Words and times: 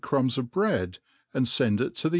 crumbs 0.01 0.35
of 0.39 0.49
bread, 0.49 0.97
and 1.31 1.47
fend 1.47 1.79
it 1.79 1.93
to 1.93 2.09
the. 2.09 2.09